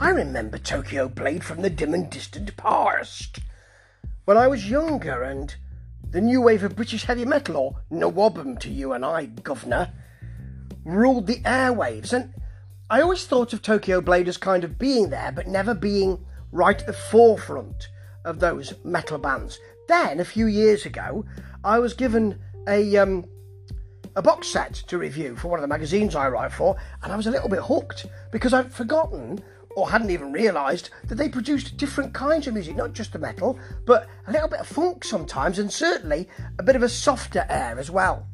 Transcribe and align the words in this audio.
I 0.00 0.10
remember 0.10 0.58
Tokyo 0.58 1.08
Blade 1.08 1.42
from 1.42 1.60
the 1.60 1.70
dim 1.70 1.92
and 1.92 2.08
distant 2.08 2.56
past. 2.56 3.40
When 4.26 4.36
I 4.36 4.46
was 4.46 4.70
younger 4.70 5.24
and 5.24 5.52
the 6.08 6.20
new 6.20 6.40
wave 6.40 6.62
of 6.62 6.76
British 6.76 7.04
heavy 7.04 7.24
metal, 7.24 7.56
or 7.56 7.80
NWOBHM 7.90 8.60
to 8.60 8.70
you 8.70 8.92
and 8.92 9.04
I, 9.04 9.26
governor, 9.26 9.92
ruled 10.84 11.26
the 11.26 11.40
airwaves. 11.40 12.12
And 12.12 12.32
I 12.88 13.00
always 13.00 13.26
thought 13.26 13.52
of 13.52 13.60
Tokyo 13.60 14.00
Blade 14.00 14.28
as 14.28 14.36
kind 14.36 14.62
of 14.62 14.78
being 14.78 15.10
there, 15.10 15.32
but 15.32 15.48
never 15.48 15.74
being 15.74 16.24
right 16.52 16.80
at 16.80 16.86
the 16.86 16.92
forefront 16.92 17.88
of 18.24 18.38
those 18.38 18.74
metal 18.84 19.18
bands. 19.18 19.58
Then, 19.88 20.20
a 20.20 20.24
few 20.24 20.46
years 20.46 20.86
ago, 20.86 21.24
I 21.64 21.80
was 21.80 21.94
given 21.94 22.38
a 22.68 22.96
um, 22.98 23.24
a 24.14 24.22
box 24.22 24.46
set 24.46 24.74
to 24.74 24.98
review 24.98 25.34
for 25.34 25.48
one 25.48 25.58
of 25.58 25.62
the 25.62 25.68
magazines 25.68 26.14
I 26.14 26.28
write 26.28 26.52
for, 26.52 26.76
and 27.02 27.12
I 27.12 27.16
was 27.16 27.26
a 27.26 27.32
little 27.32 27.48
bit 27.48 27.62
hooked 27.62 28.06
because 28.30 28.54
I'd 28.54 28.72
forgotten 28.72 29.42
or 29.78 29.88
hadn't 29.88 30.10
even 30.10 30.32
realised 30.32 30.90
that 31.04 31.14
they 31.14 31.28
produced 31.28 31.76
different 31.76 32.12
kinds 32.12 32.48
of 32.48 32.54
music, 32.54 32.74
not 32.74 32.92
just 32.92 33.12
the 33.12 33.18
metal, 33.18 33.56
but 33.86 34.08
a 34.26 34.32
little 34.32 34.48
bit 34.48 34.58
of 34.58 34.66
funk 34.66 35.04
sometimes, 35.04 35.60
and 35.60 35.72
certainly 35.72 36.28
a 36.58 36.64
bit 36.64 36.74
of 36.74 36.82
a 36.82 36.88
softer 36.88 37.46
air 37.48 37.78
as 37.78 37.88
well. 37.88 38.26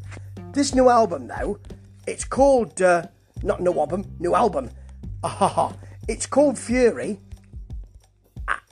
This 0.53 0.75
new 0.75 0.89
album, 0.89 1.29
though, 1.29 1.59
it's 2.07 2.25
called 2.25 2.81
uh, 2.81 3.09
not 3.43 3.61
new 3.61 3.79
album, 3.79 4.11
new 4.19 4.35
album. 4.35 4.71
Ah, 5.23 5.75
it's 6.09 6.25
called 6.25 6.59
Fury, 6.59 7.21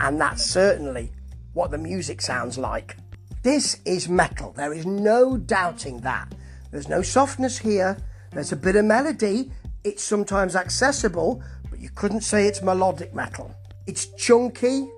and 0.00 0.18
that's 0.18 0.42
certainly 0.42 1.12
what 1.52 1.70
the 1.70 1.78
music 1.78 2.22
sounds 2.22 2.56
like. 2.56 2.96
This 3.42 3.80
is 3.84 4.08
metal. 4.08 4.52
There 4.52 4.72
is 4.72 4.86
no 4.86 5.36
doubting 5.36 6.00
that. 6.00 6.34
There's 6.70 6.88
no 6.88 7.02
softness 7.02 7.58
here. 7.58 7.98
There's 8.30 8.52
a 8.52 8.56
bit 8.56 8.76
of 8.76 8.86
melody. 8.86 9.52
It's 9.84 10.02
sometimes 10.02 10.56
accessible, 10.56 11.42
you 11.82 11.90
couldn't 11.90 12.20
say 12.20 12.46
it's 12.46 12.62
melodic 12.62 13.12
metal. 13.12 13.52
It's 13.88 14.06
chunky, 14.14 14.88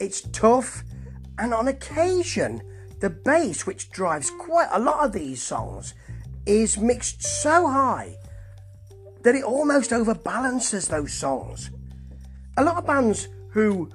it's 0.00 0.22
tough, 0.22 0.82
and 1.38 1.52
on 1.52 1.68
occasion, 1.68 2.62
the 3.00 3.10
bass, 3.10 3.66
which 3.66 3.90
drives 3.90 4.30
quite 4.30 4.70
a 4.72 4.78
lot 4.78 5.04
of 5.04 5.12
these 5.12 5.42
songs, 5.42 5.92
is 6.46 6.78
mixed 6.78 7.22
so 7.22 7.68
high 7.68 8.16
that 9.22 9.34
it 9.34 9.44
almost 9.44 9.90
overbalances 9.90 10.88
those 10.88 11.12
songs. 11.12 11.68
A 12.56 12.64
lot 12.64 12.76
of 12.78 12.86
bands 12.86 13.28
who 13.50 13.90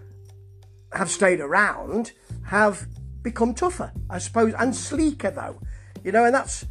have 0.93 1.09
stayed 1.09 1.39
around 1.39 2.11
have 2.45 2.85
become 3.23 3.55
tougher, 3.55 3.91
I 4.07 4.19
suppose, 4.19 4.53
and 4.53 4.75
sleeker 4.75 5.31
though. 5.31 5.59
You 6.03 6.11
know, 6.11 6.25
and 6.25 6.35
that's 6.35 6.67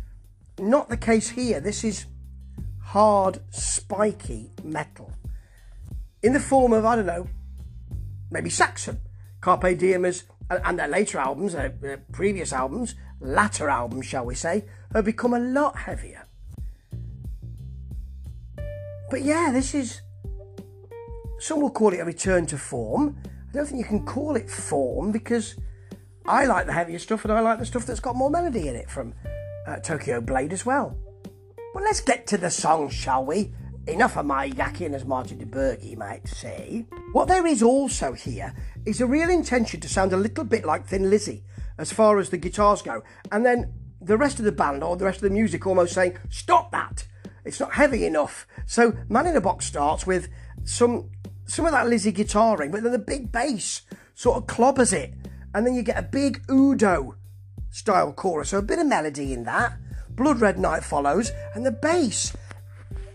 not 0.60 0.88
the 0.88 0.96
case 0.96 1.30
here. 1.30 1.58
This 1.58 1.82
is 1.82 2.06
hard, 2.80 3.40
spiky 3.50 4.52
metal. 4.62 5.12
In 6.22 6.32
the 6.32 6.40
form 6.40 6.72
of, 6.72 6.84
I 6.84 6.96
don't 6.96 7.06
know, 7.06 7.28
maybe 8.30 8.50
Saxon, 8.50 9.00
Carpe 9.40 9.76
Diem 9.76 10.04
is, 10.04 10.24
and 10.48 10.78
their 10.78 10.88
later 10.88 11.18
albums, 11.18 11.52
their 11.52 12.04
previous 12.12 12.52
albums, 12.52 12.94
latter 13.20 13.68
albums, 13.68 14.06
shall 14.06 14.24
we 14.24 14.34
say, 14.34 14.64
have 14.94 15.04
become 15.04 15.34
a 15.34 15.38
lot 15.38 15.76
heavier. 15.76 16.26
But 19.10 19.22
yeah, 19.22 19.50
this 19.52 19.74
is. 19.74 20.00
Some 21.38 21.60
will 21.60 21.70
call 21.70 21.92
it 21.92 21.98
a 21.98 22.04
return 22.04 22.46
to 22.46 22.56
form. 22.56 23.18
I 23.26 23.52
don't 23.52 23.66
think 23.66 23.78
you 23.78 23.84
can 23.84 24.06
call 24.06 24.36
it 24.36 24.48
form 24.48 25.10
because 25.10 25.56
I 26.24 26.46
like 26.46 26.66
the 26.66 26.72
heavier 26.72 26.98
stuff 26.98 27.24
and 27.24 27.32
I 27.32 27.40
like 27.40 27.58
the 27.58 27.66
stuff 27.66 27.84
that's 27.84 28.00
got 28.00 28.14
more 28.14 28.30
melody 28.30 28.68
in 28.68 28.76
it 28.76 28.88
from 28.88 29.12
uh, 29.66 29.76
Tokyo 29.76 30.20
Blade 30.20 30.52
as 30.52 30.64
well. 30.64 30.96
But 31.74 31.82
let's 31.82 32.00
get 32.00 32.26
to 32.28 32.38
the 32.38 32.48
song, 32.48 32.90
shall 32.90 33.24
we? 33.26 33.52
Enough 33.88 34.16
of 34.16 34.26
my 34.26 34.48
yakking, 34.48 34.94
as 34.94 35.04
Martin 35.04 35.38
DiBergi 35.38 35.96
might 35.96 36.28
say. 36.28 36.86
What 37.10 37.26
there 37.26 37.44
is 37.44 37.64
also 37.64 38.12
here 38.12 38.54
is 38.86 39.00
a 39.00 39.06
real 39.06 39.28
intention 39.28 39.80
to 39.80 39.88
sound 39.88 40.12
a 40.12 40.16
little 40.16 40.44
bit 40.44 40.64
like 40.64 40.86
Thin 40.86 41.10
Lizzy, 41.10 41.42
as 41.78 41.92
far 41.92 42.20
as 42.20 42.30
the 42.30 42.36
guitars 42.36 42.80
go, 42.80 43.02
and 43.32 43.44
then 43.44 43.72
the 44.00 44.16
rest 44.16 44.38
of 44.38 44.44
the 44.44 44.52
band 44.52 44.84
or 44.84 44.96
the 44.96 45.04
rest 45.04 45.16
of 45.16 45.22
the 45.22 45.30
music 45.30 45.66
almost 45.66 45.94
saying, 45.94 46.16
"Stop 46.30 46.70
that! 46.70 47.08
It's 47.44 47.58
not 47.58 47.74
heavy 47.74 48.06
enough." 48.06 48.46
So 48.66 48.96
Man 49.08 49.26
in 49.26 49.36
a 49.36 49.40
Box 49.40 49.66
starts 49.66 50.06
with 50.06 50.28
some 50.62 51.10
some 51.44 51.66
of 51.66 51.72
that 51.72 51.88
Lizzy 51.88 52.12
guitaring, 52.12 52.70
but 52.70 52.84
then 52.84 52.92
the 52.92 52.98
big 53.00 53.32
bass 53.32 53.82
sort 54.14 54.36
of 54.36 54.46
clobbers 54.46 54.92
it, 54.92 55.12
and 55.52 55.66
then 55.66 55.74
you 55.74 55.82
get 55.82 55.98
a 55.98 56.02
big 56.02 56.44
Udo 56.48 57.16
style 57.70 58.12
chorus, 58.12 58.50
so 58.50 58.58
a 58.58 58.62
bit 58.62 58.78
of 58.78 58.86
melody 58.86 59.32
in 59.32 59.42
that. 59.42 59.76
Blood 60.10 60.40
Red 60.40 60.58
Night 60.58 60.84
follows, 60.84 61.32
and 61.54 61.66
the 61.66 61.72
bass 61.72 62.32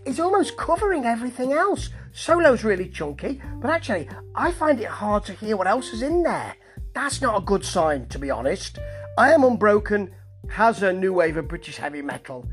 is 0.08 0.18
almost 0.18 0.56
covering 0.56 1.04
everything 1.04 1.52
else. 1.52 1.90
Solo's 2.12 2.64
really 2.64 2.88
chunky, 2.88 3.40
but 3.60 3.70
actually, 3.70 4.08
I 4.34 4.50
find 4.50 4.80
it 4.80 4.88
hard 4.88 5.24
to 5.26 5.34
hear 5.34 5.56
what 5.56 5.66
else 5.66 5.92
is 5.92 6.02
in 6.02 6.22
there. 6.22 6.56
That's 6.94 7.20
not 7.20 7.42
a 7.42 7.44
good 7.44 7.64
sign, 7.64 8.06
to 8.08 8.18
be 8.18 8.30
honest. 8.30 8.78
I 9.18 9.32
Am 9.32 9.44
Unbroken 9.44 10.10
has 10.48 10.82
a 10.82 10.92
new 10.92 11.12
wave 11.12 11.36
of 11.36 11.48
British 11.48 11.76
heavy 11.76 12.00
metal 12.00 12.48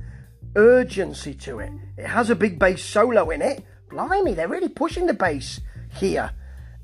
urgency 0.55 1.33
to 1.33 1.59
it. 1.59 1.71
It 1.97 2.07
has 2.07 2.29
a 2.29 2.35
big 2.35 2.59
bass 2.59 2.83
solo 2.83 3.29
in 3.29 3.41
it. 3.41 3.63
Blimey, 3.89 4.33
they're 4.33 4.47
really 4.47 4.69
pushing 4.69 5.05
the 5.05 5.13
bass 5.13 5.61
here. 5.97 6.31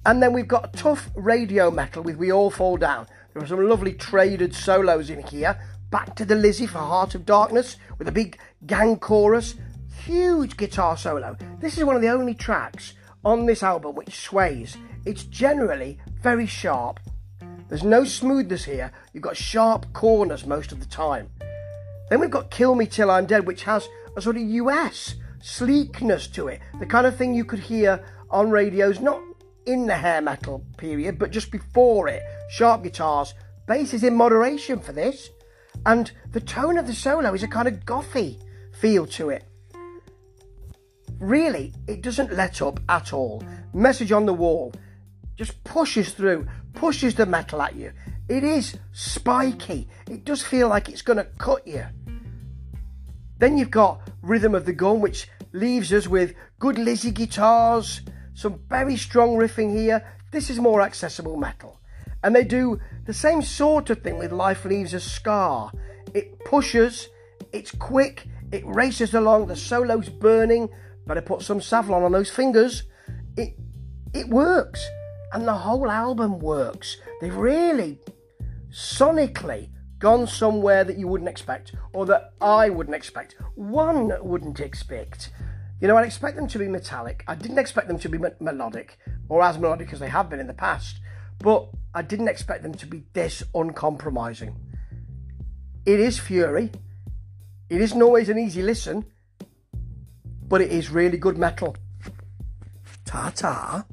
And 0.05 0.21
then 0.21 0.33
we've 0.33 0.47
got 0.47 0.73
tough 0.73 1.09
radio 1.15 1.69
metal 1.69 2.03
with 2.03 2.17
We 2.17 2.31
All 2.31 2.49
Fall 2.49 2.77
Down. 2.77 3.07
There 3.33 3.43
are 3.43 3.47
some 3.47 3.67
lovely 3.67 3.93
traded 3.93 4.55
solos 4.55 5.09
in 5.09 5.21
here. 5.23 5.59
Back 5.89 6.15
to 6.15 6.25
the 6.25 6.35
Lizzy 6.35 6.65
for 6.65 6.79
Heart 6.79 7.15
of 7.15 7.25
Darkness 7.25 7.75
with 7.97 8.07
a 8.07 8.11
big 8.11 8.37
gang 8.65 8.97
chorus. 8.97 9.55
Huge 10.05 10.57
guitar 10.57 10.97
solo. 10.97 11.37
This 11.59 11.77
is 11.77 11.83
one 11.83 11.95
of 11.95 12.01
the 12.01 12.09
only 12.09 12.33
tracks 12.33 12.93
on 13.23 13.45
this 13.45 13.61
album 13.61 13.93
which 13.93 14.15
sways. 14.15 14.75
It's 15.05 15.25
generally 15.25 15.99
very 16.23 16.47
sharp. 16.47 16.99
There's 17.69 17.83
no 17.83 18.03
smoothness 18.03 18.65
here. 18.65 18.91
You've 19.13 19.21
got 19.21 19.37
sharp 19.37 19.93
corners 19.93 20.47
most 20.47 20.71
of 20.71 20.79
the 20.79 20.87
time. 20.87 21.29
Then 22.09 22.19
we've 22.19 22.31
got 22.31 22.49
Kill 22.49 22.73
Me 22.73 22.87
Till 22.87 23.11
I'm 23.11 23.27
Dead, 23.27 23.45
which 23.45 23.61
has 23.63 23.87
a 24.17 24.21
sort 24.21 24.37
of 24.37 24.41
US 24.41 25.15
sleekness 25.39 26.25
to 26.29 26.47
it. 26.47 26.61
The 26.79 26.87
kind 26.87 27.05
of 27.05 27.15
thing 27.15 27.35
you 27.35 27.45
could 27.45 27.59
hear 27.59 28.03
on 28.31 28.49
radios, 28.49 29.01
not 29.01 29.21
in 29.67 29.85
the 29.85 29.95
hair 29.95 30.19
metal 30.19 30.65
period, 30.77 31.19
but 31.19 31.29
just 31.29 31.51
before 31.51 32.07
it. 32.07 32.23
Sharp 32.49 32.81
guitars, 32.81 33.35
bass 33.67 33.93
is 33.93 34.03
in 34.03 34.15
moderation 34.15 34.79
for 34.79 34.93
this, 34.93 35.29
and 35.85 36.11
the 36.31 36.41
tone 36.41 36.79
of 36.79 36.87
the 36.87 36.93
solo 36.93 37.35
is 37.35 37.43
a 37.43 37.47
kind 37.47 37.67
of 37.67 37.85
gothy 37.85 38.41
feel 38.73 39.05
to 39.05 39.29
it. 39.29 39.43
Really, 41.21 41.71
it 41.85 42.01
doesn't 42.01 42.33
let 42.33 42.63
up 42.63 42.79
at 42.89 43.13
all. 43.13 43.43
Message 43.75 44.11
on 44.11 44.25
the 44.25 44.33
wall 44.33 44.73
just 45.37 45.63
pushes 45.63 46.13
through, 46.13 46.47
pushes 46.73 47.13
the 47.13 47.27
metal 47.27 47.61
at 47.61 47.75
you. 47.75 47.93
It 48.27 48.43
is 48.43 48.79
spiky. 48.91 49.87
It 50.09 50.25
does 50.25 50.41
feel 50.41 50.67
like 50.67 50.89
it's 50.89 51.03
going 51.03 51.17
to 51.17 51.27
cut 51.37 51.67
you. 51.67 51.85
Then 53.37 53.59
you've 53.59 53.69
got 53.69 54.01
Rhythm 54.23 54.55
of 54.55 54.65
the 54.65 54.73
Gun, 54.73 54.99
which 54.99 55.27
leaves 55.51 55.93
us 55.93 56.07
with 56.07 56.33
good 56.57 56.79
Lizzy 56.79 57.11
guitars, 57.11 58.01
some 58.33 58.59
very 58.67 58.97
strong 58.97 59.35
riffing 59.35 59.77
here. 59.77 60.03
This 60.31 60.49
is 60.49 60.59
more 60.59 60.81
accessible 60.81 61.37
metal. 61.37 61.79
And 62.23 62.35
they 62.35 62.43
do 62.43 62.79
the 63.05 63.13
same 63.13 63.43
sort 63.43 63.91
of 63.91 64.01
thing 64.01 64.17
with 64.17 64.31
Life 64.31 64.65
Leaves 64.65 64.95
a 64.95 64.99
Scar. 64.99 65.71
It 66.15 66.43
pushes, 66.45 67.09
it's 67.53 67.71
quick, 67.71 68.25
it 68.51 68.65
races 68.65 69.13
along, 69.13 69.47
the 69.47 69.55
solo's 69.55 70.09
burning. 70.09 70.67
Better 71.07 71.21
put 71.21 71.41
some 71.41 71.59
Savlon 71.59 72.03
on 72.03 72.11
those 72.11 72.29
fingers. 72.29 72.83
It 73.37 73.55
it 74.13 74.27
works. 74.29 74.85
And 75.33 75.47
the 75.47 75.53
whole 75.53 75.89
album 75.89 76.39
works. 76.39 76.97
They've 77.21 77.35
really 77.35 77.99
sonically 78.69 79.69
gone 79.99 80.27
somewhere 80.27 80.83
that 80.83 80.97
you 80.97 81.07
wouldn't 81.07 81.29
expect, 81.29 81.73
or 81.93 82.05
that 82.07 82.33
I 82.41 82.69
wouldn't 82.69 82.95
expect. 82.95 83.35
One 83.55 84.11
wouldn't 84.21 84.59
expect. 84.59 85.29
You 85.79 85.87
know, 85.87 85.95
I'd 85.95 86.05
expect 86.05 86.35
them 86.35 86.47
to 86.47 86.59
be 86.59 86.67
metallic. 86.67 87.23
I 87.27 87.35
didn't 87.35 87.59
expect 87.59 87.87
them 87.87 87.99
to 87.99 88.09
be 88.09 88.17
me- 88.17 88.29
melodic, 88.39 88.97
or 89.29 89.41
as 89.41 89.57
melodic 89.57 89.93
as 89.93 89.99
they 89.99 90.09
have 90.09 90.29
been 90.29 90.39
in 90.39 90.47
the 90.47 90.53
past, 90.53 90.99
but 91.39 91.69
I 91.93 92.01
didn't 92.01 92.27
expect 92.27 92.63
them 92.63 92.73
to 92.75 92.85
be 92.85 93.03
this 93.13 93.43
uncompromising. 93.53 94.55
It 95.85 95.99
is 95.99 96.19
Fury. 96.19 96.71
It 97.69 97.81
isn't 97.81 98.01
always 98.01 98.29
an 98.29 98.37
easy 98.37 98.61
listen, 98.61 99.05
but 100.51 100.59
it 100.59 100.69
is 100.69 100.89
really 100.89 101.17
good 101.17 101.37
metal. 101.37 101.77
Ta 103.05 103.31
ta. 103.33 103.85